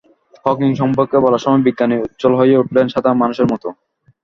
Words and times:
Hawking 0.45 0.69
সম্পর্কে 0.81 1.17
বলার 1.23 1.43
সময় 1.45 1.65
বিজ্ঞানী 1.67 1.95
উচ্ছল 2.05 2.31
হয়ে 2.39 2.59
উঠলেন 2.61 2.85
সাধারণ 2.89 3.17
মানুষের 3.21 3.47
মতো। 3.51 3.67